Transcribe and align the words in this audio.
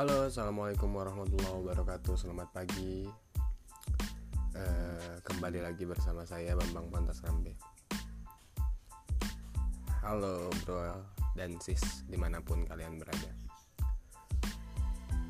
Halo, 0.00 0.32
assalamualaikum 0.32 0.96
warahmatullahi 0.96 1.60
wabarakatuh. 1.60 2.16
Selamat 2.16 2.48
pagi. 2.56 3.04
Uh, 4.56 5.20
kembali 5.20 5.60
lagi 5.60 5.84
bersama 5.84 6.24
saya 6.24 6.56
Bambang 6.56 6.88
Pantas 6.88 7.20
Rambe. 7.20 7.52
Halo 10.00 10.48
bro 10.64 11.04
dan 11.36 11.60
sis 11.60 12.08
di 12.08 12.16
mana 12.16 12.40
pun 12.40 12.64
kalian 12.64 12.96
berada. 12.96 13.28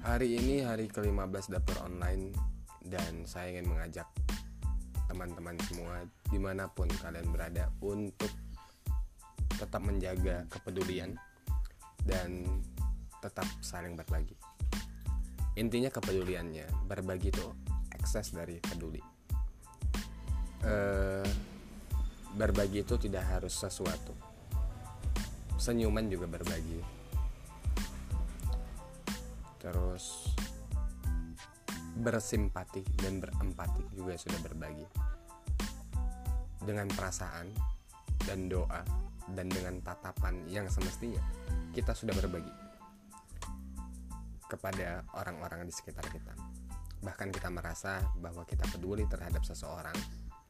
Hari 0.00 0.32
ini 0.32 0.64
hari 0.64 0.88
ke-15 0.88 1.52
dapur 1.52 1.84
online 1.84 2.32
dan 2.88 3.28
saya 3.28 3.52
ingin 3.52 3.68
mengajak 3.68 4.08
teman-teman 5.12 5.60
semua 5.68 6.08
di 6.32 6.40
mana 6.40 6.72
pun 6.72 6.88
kalian 6.88 7.28
berada 7.28 7.68
untuk 7.84 8.32
tetap 9.60 9.84
menjaga 9.84 10.48
kepedulian 10.48 11.20
dan 12.08 12.48
tetap 13.20 13.44
saling 13.60 13.92
berbagi. 13.92 14.36
Intinya 15.54 15.86
kepeduliannya, 15.86 16.66
berbagi 16.90 17.30
itu 17.30 17.46
ekses 17.94 18.34
dari 18.34 18.58
peduli. 18.58 18.98
E, 20.66 20.74
berbagi 22.34 22.82
itu 22.82 22.98
tidak 22.98 23.22
harus 23.30 23.54
sesuatu. 23.54 24.10
Senyuman 25.54 26.10
juga 26.10 26.26
berbagi. 26.26 26.82
Terus 29.62 30.34
bersimpati 31.94 32.82
dan 32.98 33.22
berempati 33.22 33.94
juga 33.94 34.18
sudah 34.18 34.42
berbagi. 34.42 34.86
Dengan 36.66 36.90
perasaan 36.90 37.46
dan 38.26 38.50
doa 38.50 38.82
dan 39.30 39.46
dengan 39.46 39.78
tatapan 39.86 40.42
yang 40.50 40.66
semestinya 40.66 41.22
kita 41.72 41.94
sudah 41.94 42.12
berbagi 42.12 42.63
kepada 44.46 45.04
orang-orang 45.16 45.64
di 45.66 45.72
sekitar 45.72 46.04
kita. 46.08 46.34
Bahkan 47.04 47.28
kita 47.32 47.48
merasa 47.52 48.00
bahwa 48.16 48.44
kita 48.48 48.64
peduli 48.68 49.04
terhadap 49.08 49.44
seseorang 49.44 49.96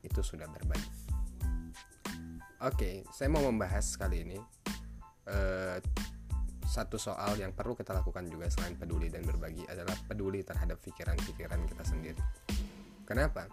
itu 0.02 0.20
sudah 0.22 0.46
berbagi. 0.50 0.90
Oke, 2.64 3.04
saya 3.12 3.28
mau 3.28 3.44
membahas 3.44 3.84
kali 3.98 4.24
ini 4.24 4.38
uh, 5.28 5.76
satu 6.64 6.96
soal 6.96 7.36
yang 7.36 7.52
perlu 7.52 7.76
kita 7.76 7.92
lakukan 7.92 8.24
juga 8.26 8.48
selain 8.48 8.74
peduli 8.74 9.12
dan 9.12 9.22
berbagi 9.22 9.68
adalah 9.68 9.94
peduli 10.08 10.40
terhadap 10.42 10.80
pikiran-pikiran 10.80 11.60
kita 11.68 11.84
sendiri. 11.84 12.22
Kenapa? 13.04 13.46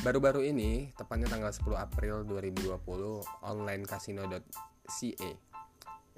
Baru-baru 0.00 0.48
ini, 0.48 0.88
tepatnya 0.96 1.28
tanggal 1.28 1.52
10 1.52 1.76
April 1.76 2.24
2020, 2.24 2.80
onlinecasino.ca 3.44 5.30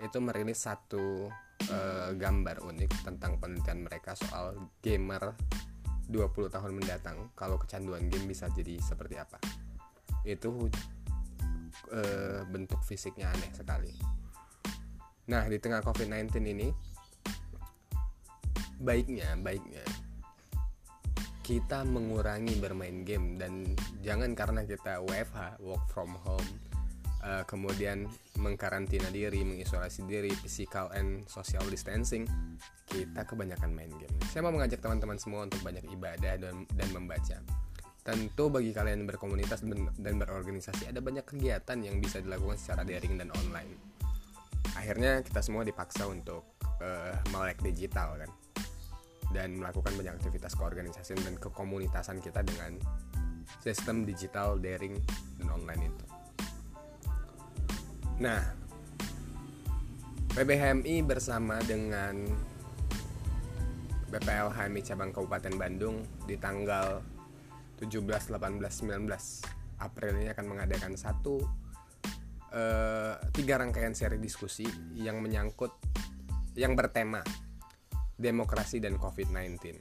itu 0.02 0.18
merilis 0.18 0.58
satu 0.62 1.30
uh, 1.70 2.10
gambar 2.16 2.64
unik 2.64 3.06
tentang 3.06 3.38
penelitian 3.38 3.86
mereka 3.86 4.16
soal 4.16 4.56
gamer 4.82 5.36
20 6.10 6.50
tahun 6.50 6.72
mendatang 6.74 7.30
kalau 7.38 7.60
kecanduan 7.60 8.10
game 8.10 8.26
bisa 8.26 8.50
jadi 8.50 8.80
seperti 8.82 9.20
apa. 9.20 9.38
Itu 10.26 10.70
uh, 11.92 12.40
bentuk 12.50 12.82
fisiknya 12.82 13.30
aneh 13.30 13.52
sekali. 13.54 13.92
Nah, 15.30 15.46
di 15.46 15.58
tengah 15.62 15.84
COVID-19 15.86 16.34
ini 16.50 16.68
baiknya, 18.82 19.38
baiknya 19.38 19.86
kita 21.42 21.82
mengurangi 21.82 22.54
bermain 22.62 23.02
game 23.02 23.34
dan 23.34 23.74
jangan 23.98 24.30
karena 24.38 24.62
kita 24.62 25.02
WFH 25.02 25.58
work 25.58 25.84
from 25.90 26.14
home 26.22 26.50
uh, 27.22 27.42
kemudian 27.46 28.06
mengkarantina 28.38 29.08
diri 29.08 29.46
mengisolasi 29.46 30.04
diri 30.06 30.30
physical 30.34 30.90
and 30.92 31.24
social 31.30 31.62
distancing 31.70 32.26
kita 32.90 33.24
kebanyakan 33.24 33.72
main 33.72 33.90
game. 33.96 34.12
Saya 34.28 34.44
mau 34.44 34.52
mengajak 34.52 34.82
teman-teman 34.82 35.16
semua 35.16 35.46
untuk 35.46 35.62
banyak 35.64 35.86
ibadah 35.88 36.34
dan 36.36 36.66
dan 36.74 36.88
membaca. 36.92 37.38
Tentu 38.02 38.50
bagi 38.50 38.74
kalian 38.74 39.06
yang 39.06 39.10
berkomunitas 39.14 39.62
dan 40.02 40.14
berorganisasi 40.18 40.90
ada 40.90 40.98
banyak 40.98 41.22
kegiatan 41.22 41.78
yang 41.78 42.02
bisa 42.02 42.18
dilakukan 42.18 42.58
secara 42.58 42.82
daring 42.82 43.14
dan 43.14 43.30
online. 43.30 43.78
Akhirnya 44.74 45.22
kita 45.22 45.38
semua 45.38 45.62
dipaksa 45.62 46.10
untuk 46.10 46.58
uh, 46.82 47.14
melek 47.30 47.62
digital 47.62 48.18
kan? 48.18 48.30
Dan 49.30 49.56
melakukan 49.56 49.94
banyak 49.94 50.18
aktivitas 50.18 50.58
keorganisasian 50.58 51.22
dan 51.22 51.38
kekomunitasan 51.38 52.18
kita 52.18 52.42
dengan 52.42 52.76
sistem 53.62 54.02
digital 54.02 54.58
daring 54.58 54.98
dan 55.38 55.48
online 55.54 55.88
itu. 55.88 56.21
Nah, 58.20 58.42
PBHMI 60.32 61.04
bersama 61.04 61.60
dengan 61.64 62.16
BPL 64.12 64.52
HMI 64.52 64.80
cabang 64.84 65.12
Kabupaten 65.12 65.54
Bandung 65.56 66.04
di 66.28 66.36
tanggal 66.36 67.00
17, 67.80 68.32
18, 68.32 68.60
19 68.60 69.08
April 69.80 70.12
ini 70.20 70.28
akan 70.30 70.46
mengadakan 70.46 70.94
satu 70.94 71.40
uh, 72.52 73.14
tiga 73.32 73.58
rangkaian 73.58 73.96
seri 73.96 74.20
diskusi 74.20 74.68
yang 74.94 75.18
menyangkut 75.24 75.72
yang 76.54 76.76
bertema 76.76 77.24
demokrasi 78.20 78.78
dan 78.78 79.00
COVID-19. 79.00 79.80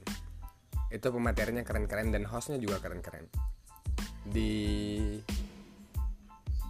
Itu 0.88 1.08
pematerinya 1.12 1.62
keren-keren 1.62 2.10
dan 2.10 2.24
hostnya 2.26 2.56
juga 2.56 2.80
keren-keren. 2.80 3.28
Di 4.26 4.52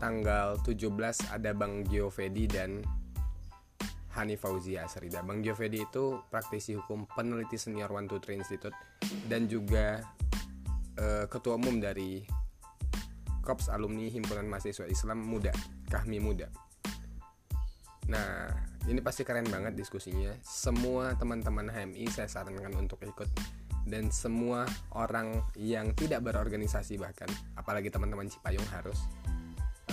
tanggal 0.03 0.59
17 0.67 0.91
ada 1.31 1.55
Bang 1.55 1.87
Giovedi 1.87 2.51
dan 2.51 2.83
Hani 4.19 4.35
Fauzia 4.35 4.85
Asrida. 4.91 5.23
Bang 5.23 5.47
Giovedi 5.47 5.87
itu 5.87 6.19
praktisi 6.27 6.75
hukum 6.75 7.07
peneliti 7.07 7.55
senior 7.55 7.87
123 7.87 8.35
Institute 8.43 8.75
dan 9.31 9.47
juga 9.47 10.03
uh, 10.99 11.25
ketua 11.31 11.55
umum 11.55 11.79
dari 11.79 12.27
Kops 13.47 13.71
Alumni 13.71 14.11
Himpunan 14.11 14.51
Mahasiswa 14.51 14.91
Islam 14.91 15.23
Muda, 15.23 15.55
Kahmi 15.87 16.19
Muda. 16.19 16.51
Nah, 18.11 18.51
ini 18.91 18.99
pasti 18.99 19.23
keren 19.23 19.47
banget 19.47 19.79
diskusinya. 19.79 20.35
Semua 20.43 21.15
teman-teman 21.15 21.71
HMI 21.71 22.11
saya 22.11 22.27
sarankan 22.27 22.75
untuk 22.75 22.99
ikut 23.07 23.31
dan 23.87 24.11
semua 24.15 24.67
orang 24.95 25.43
yang 25.59 25.91
tidak 25.95 26.23
berorganisasi 26.23 26.99
bahkan, 26.99 27.27
apalagi 27.59 27.91
teman-teman 27.91 28.31
Cipayung 28.31 28.67
harus 28.71 28.99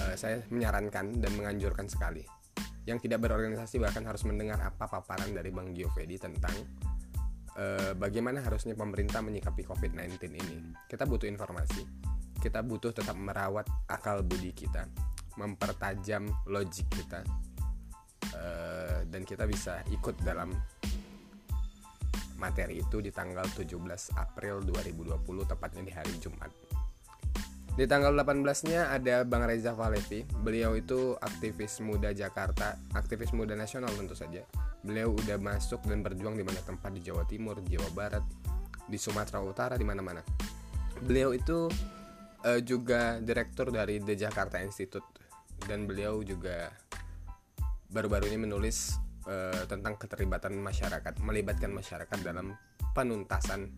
uh, 0.09 0.18
saya 0.18 0.42
menyarankan 0.50 1.22
dan 1.22 1.31
menganjurkan 1.38 1.86
sekali. 1.86 2.25
Yang 2.90 3.06
tidak 3.06 3.30
berorganisasi 3.30 3.78
bahkan 3.78 4.02
harus 4.09 4.25
mendengar 4.25 4.58
apa 4.66 4.90
paparan 4.90 5.30
dari 5.30 5.53
Bang 5.53 5.78
Giovedi 5.78 6.18
tentang 6.18 6.58
uh, 7.53 7.94
bagaimana 7.94 8.42
harusnya 8.42 8.74
pemerintah 8.74 9.22
menyikapi 9.22 9.62
COVID-19 9.62 10.18
ini. 10.34 10.58
Kita 10.90 11.06
butuh 11.06 11.30
informasi. 11.30 11.86
Kita 12.42 12.66
butuh 12.66 12.90
tetap 12.90 13.14
merawat 13.14 13.69
akal 13.86 14.25
budi 14.25 14.56
kita, 14.56 14.88
mempertajam 15.38 16.25
logik 16.48 16.88
kita 16.88 17.22
Eh, 18.30 19.00
dan 19.09 19.25
kita 19.25 19.50
bisa 19.50 19.81
ikut 19.90 20.22
dalam 20.22 20.53
materi 22.38 22.80
itu 22.80 23.02
di 23.02 23.09
tanggal 23.09 23.44
17 23.52 24.16
April 24.16 24.62
2020 24.64 25.50
tepatnya 25.50 25.84
di 25.84 25.92
hari 25.92 26.14
Jumat. 26.22 26.52
Di 27.79 27.88
tanggal 27.88 28.12
18-nya 28.12 28.91
ada 28.91 29.23
Bang 29.23 29.47
Reza 29.47 29.72
Valevi. 29.72 30.28
Beliau 30.28 30.75
itu 30.75 31.16
aktivis 31.16 31.79
muda 31.79 32.12
Jakarta, 32.12 32.75
aktivis 32.91 33.31
muda 33.31 33.56
nasional 33.56 33.88
tentu 33.95 34.19
saja. 34.19 34.44
Beliau 34.84 35.16
udah 35.16 35.40
masuk 35.40 35.88
dan 35.88 36.03
berjuang 36.03 36.35
di 36.35 36.44
banyak 36.44 36.68
tempat 36.68 36.91
di 36.91 37.00
Jawa 37.00 37.23
Timur, 37.23 37.63
Jawa 37.63 37.88
Barat, 37.95 38.25
di 38.84 39.00
Sumatera 39.00 39.39
Utara, 39.39 39.79
di 39.79 39.88
mana-mana. 39.88 40.19
Beliau 41.07 41.31
itu 41.31 41.72
uh, 42.44 42.59
juga 42.59 43.24
direktur 43.24 43.71
dari 43.71 44.04
The 44.04 44.27
Jakarta 44.27 44.59
Institute 44.59 45.07
dan 45.63 45.88
beliau 45.88 46.19
juga 46.19 46.75
baru-baru 47.95 48.27
ini 48.27 48.44
menulis 48.44 49.00
uh, 49.24 49.63
tentang 49.71 49.95
keterlibatan 49.95 50.51
masyarakat, 50.59 51.24
melibatkan 51.24 51.71
masyarakat 51.71 52.27
dalam 52.27 52.59
penuntasan 52.92 53.71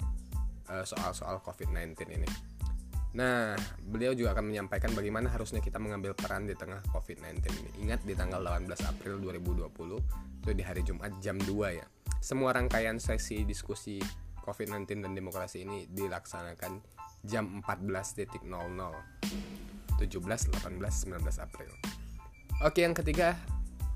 uh, 0.73 0.81
soal-soal 0.89 1.37
COVID-19 1.45 2.17
ini. 2.17 2.50
Nah, 3.11 3.59
beliau 3.83 4.15
juga 4.15 4.31
akan 4.31 4.55
menyampaikan 4.55 4.95
bagaimana 4.95 5.27
harusnya 5.27 5.59
kita 5.59 5.83
mengambil 5.83 6.15
peran 6.15 6.47
di 6.47 6.55
tengah 6.55 6.79
COVID-19 6.95 7.43
ini. 7.43 7.69
Ingat 7.83 8.07
di 8.07 8.15
tanggal 8.15 8.39
18 8.39 8.71
April 8.87 9.19
2020, 9.19 9.99
itu 10.41 10.51
di 10.55 10.63
hari 10.63 10.81
Jumat 10.87 11.11
jam 11.19 11.35
2 11.35 11.75
ya. 11.75 11.85
Semua 12.23 12.55
rangkaian 12.55 12.95
sesi 13.03 13.43
diskusi 13.43 13.99
COVID-19 14.41 15.03
dan 15.03 15.11
demokrasi 15.11 15.67
ini 15.67 15.91
dilaksanakan 15.91 16.79
jam 17.27 17.59
14.00 17.59 18.47
17, 20.01 20.01
18, 20.01 20.57
19 20.57 21.45
April. 21.45 21.71
Oke, 22.65 22.81
yang 22.81 22.97
ketiga 22.97 23.37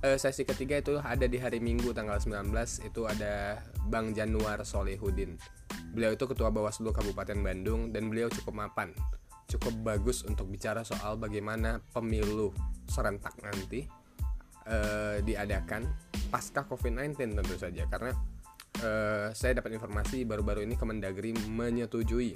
uh, 0.06 0.18
sesi 0.22 0.46
ketiga 0.46 0.78
itu 0.78 1.02
ada 1.02 1.26
di 1.26 1.42
hari 1.42 1.58
Minggu 1.58 1.90
tanggal 1.98 2.22
19 2.22 2.54
itu 2.86 3.02
ada 3.10 3.58
Bang 3.90 4.14
Januar 4.14 4.62
Solehudin. 4.62 5.38
Beliau 5.96 6.12
itu 6.12 6.28
ketua 6.28 6.52
Bawaslu 6.52 6.92
Kabupaten 6.92 7.40
Bandung 7.40 7.96
dan 7.96 8.12
beliau 8.12 8.28
cukup 8.28 8.52
mapan, 8.68 8.92
cukup 9.48 9.72
bagus 9.80 10.28
untuk 10.28 10.52
bicara 10.52 10.84
soal 10.84 11.16
bagaimana 11.16 11.80
pemilu 11.96 12.52
serentak 12.84 13.32
nanti 13.40 13.88
uh, 14.68 15.24
diadakan 15.24 15.88
pasca 16.28 16.68
COVID-19 16.68 17.40
tentu 17.40 17.56
saja 17.56 17.88
karena 17.88 18.12
uh, 18.84 19.32
saya 19.32 19.56
dapat 19.56 19.78
informasi 19.78 20.28
baru-baru 20.28 20.68
ini 20.68 20.76
Kemendagri 20.76 21.32
menyetujui 21.32 22.36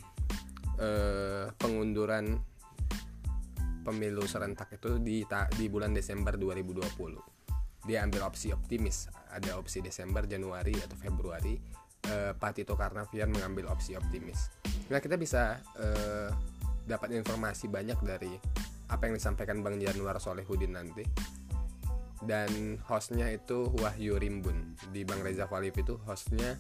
uh, 0.80 1.52
pengunduran 1.60 2.40
pemilu 3.84 4.24
serentak 4.30 4.70
itu 4.78 5.02
di 5.02 5.26
di 5.58 5.66
bulan 5.68 5.92
Desember 5.92 6.38
2020. 6.38 6.88
Dia 7.90 8.06
ambil 8.06 8.28
opsi 8.28 8.54
optimis, 8.54 9.10
ada 9.34 9.58
opsi 9.58 9.82
Desember, 9.82 10.30
Januari 10.30 10.78
atau 10.78 10.94
Februari. 11.00 11.58
Uh, 12.08 12.32
Pak 12.34 12.58
Tito 12.58 12.74
Karnavian 12.74 13.30
mengambil 13.30 13.70
opsi 13.70 13.94
optimis. 13.94 14.50
Nah 14.90 14.98
kita 14.98 15.20
bisa 15.20 15.60
uh, 15.78 16.32
dapat 16.88 17.14
informasi 17.14 17.70
banyak 17.70 18.00
dari 18.02 18.34
apa 18.90 19.06
yang 19.06 19.20
disampaikan 19.20 19.62
Bang 19.62 19.78
Januar 19.78 20.18
Solehudin 20.18 20.74
nanti 20.74 21.06
dan 22.26 22.82
hostnya 22.90 23.32
itu 23.32 23.72
Wahyu 23.80 24.20
Rimbun 24.20 24.76
di 24.92 25.06
Bang 25.08 25.22
Reza 25.24 25.46
Valif 25.46 25.78
itu 25.78 25.96
hostnya 26.04 26.58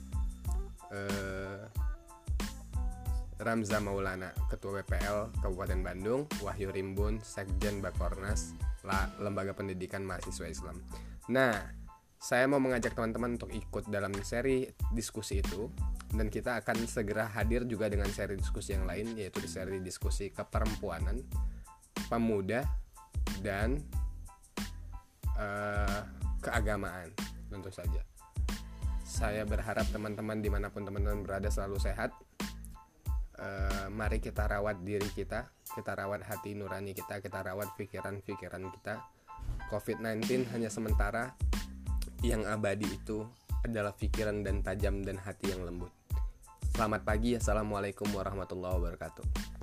uh, 0.93 1.65
Ramza 3.39 3.79
Maulana, 3.79 4.35
Ketua 4.51 4.83
WPL 4.83 5.39
Kabupaten 5.39 5.79
Bandung, 5.79 6.27
Wahyu 6.43 6.75
Rimbun, 6.75 7.23
Sekjen 7.23 7.79
Bakornas, 7.79 8.51
Lembaga 9.15 9.55
Pendidikan 9.55 10.03
Mahasiswa 10.03 10.43
Islam. 10.51 10.75
Nah, 11.31 11.55
saya 12.19 12.51
mau 12.51 12.59
mengajak 12.59 12.91
teman-teman 12.99 13.39
untuk 13.39 13.47
ikut 13.47 13.87
dalam 13.87 14.11
seri 14.27 14.67
diskusi 14.91 15.39
itu 15.39 15.71
dan 16.11 16.27
kita 16.27 16.59
akan 16.59 16.83
segera 16.83 17.31
hadir 17.31 17.63
juga 17.63 17.87
dengan 17.87 18.11
seri 18.11 18.35
diskusi 18.35 18.75
yang 18.75 18.83
lain 18.83 19.15
yaitu 19.15 19.39
di 19.39 19.47
seri 19.47 19.79
diskusi 19.79 20.27
keperempuanan, 20.27 21.23
pemuda 22.11 22.67
dan 23.39 23.79
uh, 25.39 26.03
keagamaan 26.43 27.07
tentu 27.47 27.71
saja. 27.71 28.03
Saya 29.07 29.47
berharap 29.47 29.87
teman-teman 29.89 30.43
di 30.43 30.51
mana 30.51 30.67
pun 30.67 30.83
teman-teman 30.83 31.23
berada 31.23 31.47
selalu 31.47 31.79
sehat 31.79 32.11
uh, 33.39 33.87
mari 33.95 34.19
kita 34.19 34.43
rawat 34.43 34.83
diri 34.83 35.07
kita, 35.15 35.47
kita 35.71 35.91
rawat 35.95 36.27
hati 36.27 36.51
nurani 36.51 36.91
kita, 36.91 37.23
kita 37.23 37.47
rawat 37.47 37.71
pikiran-pikiran 37.79 38.67
kita. 38.75 39.07
COVID-19 39.71 40.49
hanya 40.51 40.67
sementara, 40.67 41.37
yang 42.19 42.43
abadi 42.43 42.87
itu 42.87 43.23
adalah 43.63 43.95
pikiran 43.95 44.43
dan 44.43 44.59
tajam 44.59 45.03
dan 45.03 45.15
hati 45.19 45.55
yang 45.55 45.63
lembut. 45.63 45.91
Selamat 46.75 47.03
pagi, 47.03 47.35
assalamualaikum 47.35 48.07
warahmatullahi 48.11 48.75
wabarakatuh. 48.75 49.58